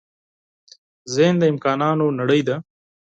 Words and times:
ذهن 1.15 1.35
د 1.41 1.43
امکانونو 1.51 2.05
نړۍ 2.19 2.41
ده. 2.47 2.55